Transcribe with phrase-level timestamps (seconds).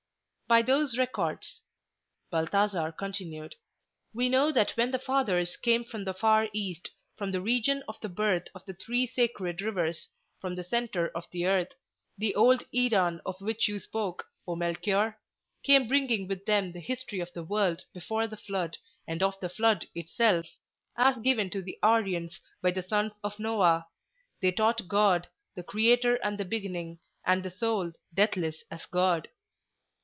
[0.47, 1.61] "By those records,"
[2.29, 3.55] Balthasar continued,
[4.13, 7.97] "we know that when the fathers came from the far East, from the region of
[8.01, 10.09] the birth of the three sacred rivers,
[10.41, 16.27] from the centre of the earth—the Old Iran of which you spoke, O Melchior—came bringing
[16.27, 18.75] with them the history of the world before the Flood,
[19.07, 20.45] and of the Flood itself,
[20.97, 23.85] as given to the Aryans by the sons of Noah,
[24.41, 29.29] they taught God, the Creator and the Beginning, and the Soul, deathless as God.